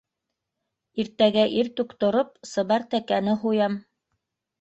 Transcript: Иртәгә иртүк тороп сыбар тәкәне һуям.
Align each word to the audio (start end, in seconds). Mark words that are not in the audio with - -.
Иртәгә 1.03 1.43
иртүк 1.63 1.93
тороп 2.03 2.31
сыбар 2.53 2.87
тәкәне 2.95 3.37
һуям. 3.45 3.77